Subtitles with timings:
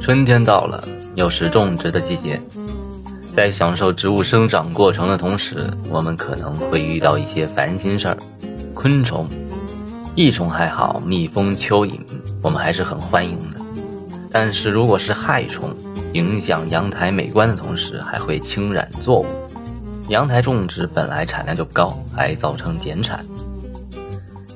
[0.00, 0.82] 春天到了，
[1.14, 2.40] 又是种植的季节。
[3.32, 8.16] 在享受植物生长过程的同时，我们可能会遇到一些烦心事儿。
[8.74, 9.28] 昆虫、
[10.16, 11.92] 益虫还好，蜜蜂、蚯蚓
[12.42, 13.60] 我们还是很欢迎的。
[14.32, 15.72] 但是如果是害虫，
[16.14, 19.26] 影响阳台美观的同时，还会侵染作物。
[20.10, 23.24] 阳台种植本来产量就高，还造成减产。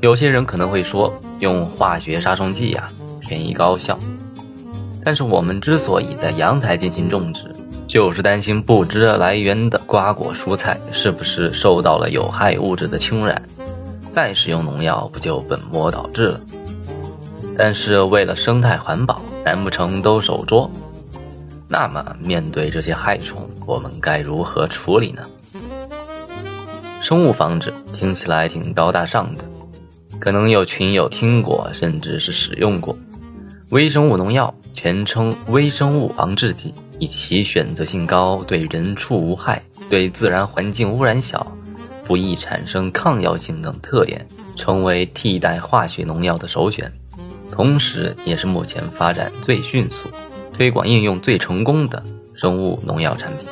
[0.00, 2.88] 有些人可能会说，用化学杀虫剂呀，
[3.20, 3.96] 便宜高效。
[5.04, 7.54] 但是我们之所以在阳台进行种植，
[7.86, 13.40] 就是担心不知来源的瓜果蔬菜是不是受到了有害物质的侵染，
[14.10, 16.40] 再使用农药不就本末倒置了？
[17.56, 20.68] 但是为了生态环保，难不成都手捉？
[21.76, 25.24] 那么面对这些害虫，我们该如何处理呢？
[27.02, 29.42] 生物防治听起来挺高大上的，
[30.20, 32.96] 可能有群友听过，甚至是使用过。
[33.70, 41.44] 微生物农药，全称微生物防治剂，以其选择性高、对人畜无害、对自然环境污染小、
[42.04, 46.92] 不易产生抗药性等特点，成为替代化学农药的首选，
[47.50, 50.08] 同时也是目前发展最迅速、
[50.54, 52.02] 推广应用最成功的
[52.34, 53.46] 生物农药产品。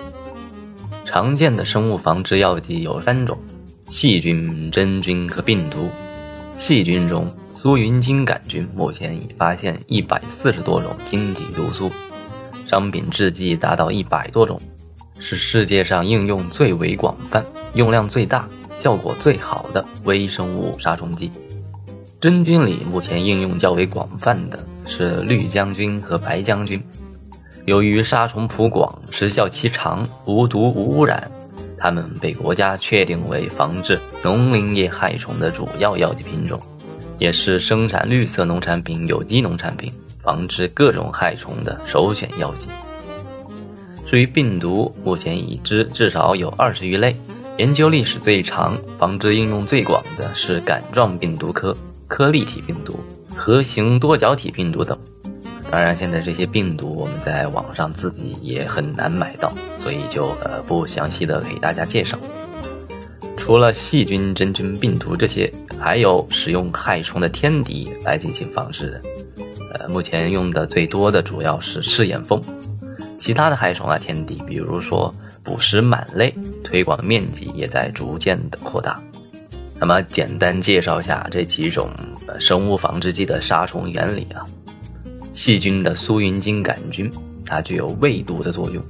[1.04, 3.36] 常见的生物防治药剂有三种：
[3.86, 5.90] 细菌、真菌和病毒。
[6.56, 11.90] 细菌中，苏云金杆菌目前已发现一百四十多种晶体毒素，
[12.66, 14.58] 商品制剂达到一百多种，
[15.18, 17.44] 是世界上应用最为广泛、
[17.74, 21.30] 用量最大、效果最好的微生物杀虫剂。
[22.20, 26.82] 真菌里目前应用较为广泛的是绿将军和白将军，
[27.66, 31.30] 由于杀虫谱广、时效期长、无毒无污染，
[31.78, 36.60] 它们被国家确定为防治农林业害虫的主要药剂品种。
[37.18, 39.92] 也是生产绿色农产品、有机农产品、
[40.24, 42.66] 防治各种害虫的首选药剂。
[44.06, 47.16] 至于病毒，目前已知至少有二十余类，
[47.58, 51.76] 研究历史最长、防治应用最广的是杆状病毒科、
[52.08, 52.98] 颗粒体病毒、
[53.44, 54.96] 核形多角体病毒等。
[55.68, 62.16] 当然，现在这些病毒我们在网上自己也很难买到，所以就呃不详细的给大家介绍。
[63.36, 69.02] 除了细菌、真菌、病毒这些，还有使用害虫的天敌来进行防治的。
[69.74, 72.40] 呃，目前用的最多的主要是赤眼蜂，
[73.18, 76.32] 其他的害虫啊天敌，比如说捕食螨类，
[76.62, 79.02] 推广的面积也在逐渐的扩大。
[79.82, 81.90] 那么简单介绍一下这几种
[82.38, 84.46] 生物防治剂的杀虫原理啊。
[85.32, 87.10] 细菌的苏云金杆菌，
[87.44, 88.80] 它具有胃毒的作用。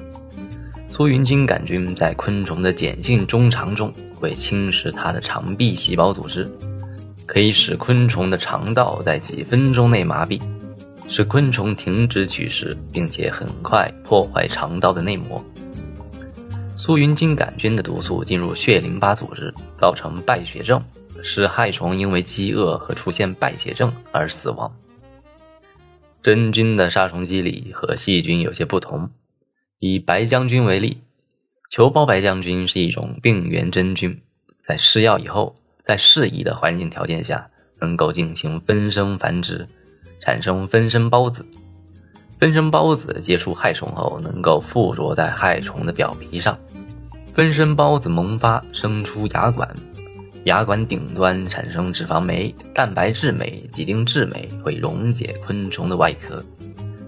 [0.90, 6.46] 苏云金杆菌在昆虫的碱性中肠中会侵蚀它的肠壁细胞组织，
[7.24, 10.38] 可以使昆虫的肠道在几分钟内麻痹，
[11.08, 15.42] 使昆虫停止取食，并且很快破坏肠道的内膜。
[16.84, 20.82] 苏云金杆菌的毒素进入血淋巴组织，造成败血症，
[21.22, 24.68] 使害虫因为饥饿和出现败血症而死亡。
[26.22, 29.08] 真菌的杀虫机理和细菌有些不同。
[29.78, 31.00] 以白将军为例，
[31.70, 34.20] 球孢白将军是一种病原真菌，
[34.66, 35.54] 在施药以后，
[35.84, 37.48] 在适宜的环境条件下，
[37.80, 39.64] 能够进行分生繁殖，
[40.18, 41.46] 产生分生孢子。
[42.42, 46.58] 分生孢子接触害虫后，能够附着在害虫的表皮上，
[47.32, 49.72] 分生孢子萌发，生出牙管，
[50.42, 56.44] 牙管顶端产生脂肪酶、蛋白质酶、几丁质酶，会溶解昆虫的外壳，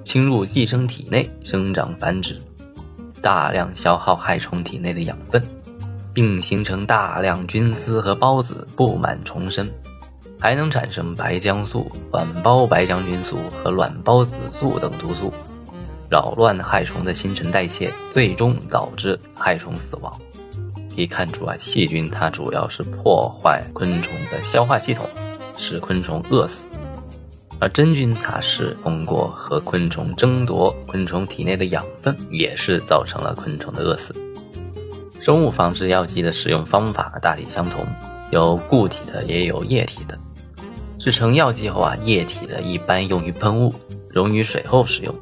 [0.04, 2.36] 侵入寄生体内生长繁殖。
[3.20, 5.42] 大量消耗害虫体内的养分，
[6.12, 9.68] 并形成大量菌丝和孢子布满虫身，
[10.44, 15.32] 还能产生白浆素、卵孢白浆菌素和卵孢子素等毒素，
[16.10, 20.12] 扰乱害虫的新陈代谢，最终导致害虫死亡。
[20.94, 25.06] 可以看出啊，细菌它主要是破坏昆虫的消化系统，
[25.56, 26.66] 使昆虫饿死。
[27.58, 34.14] 而真菌它是通过和昆虫争夺昆虫体内的养分，也是造成了昆虫的饿死。
[35.22, 37.82] 生物防治药剂的使用方法大体相同，
[38.30, 40.18] 有固体的也有液体的。
[41.04, 43.74] 制成药剂后啊，液体的一般用于喷雾，
[44.08, 45.12] 溶于水后使用；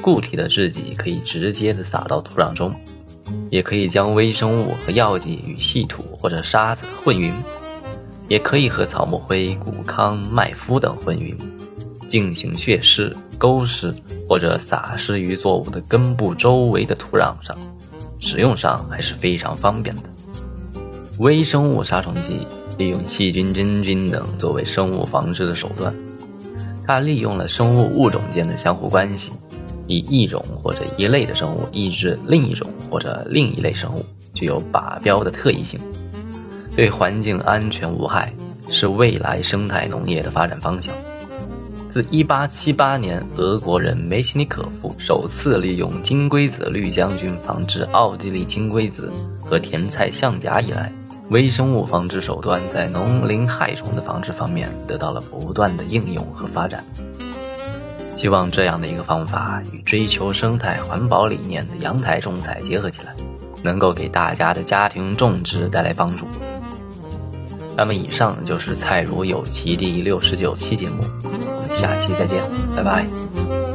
[0.00, 2.74] 固体的制剂可以直接的撒到土壤中，
[3.50, 7.30] 也可以将微生物和药剂与细土或者沙子混匀。
[8.28, 11.36] 也可以和草木灰、谷糠、麦麸等混匀，
[12.08, 13.94] 进行血施、沟施
[14.26, 17.54] 或者撒施于作物的根部周围的土壤上，
[18.18, 20.04] 使用上还是非常方便的。
[21.18, 22.46] 微生物杀虫剂
[22.76, 25.94] 利用细菌、真菌等作为生物防治的手段，
[26.86, 29.32] 它利用了生物物种间的相互关系，
[29.86, 35.80] 以一种或者一类的生物抑制另一种或者另一类生物，具有靶标的特异性，
[36.76, 38.32] 对环境安全无害，
[38.70, 40.94] 是未来生态农业的发展方向。
[41.88, 50.92] 自1878年，俄国人梅西尼可夫首次利用金龟子绿将军防治奥地利金龟子和甜菜象甲以来，
[51.30, 56.84] 微生物防治手段在农林害虫的防治方面得到了不断的应用和发展。
[58.14, 63.14] 希望这样的一个方法与追求生态环保理念的阳台种菜结合起来，
[63.62, 66.26] 能够给大家的家庭种植带来帮助。
[67.76, 71.04] 那么，以上就是《菜如有奇》第六十九期节目。
[71.22, 71.28] 我
[71.68, 72.42] 们下期再见，
[72.74, 73.65] 拜拜。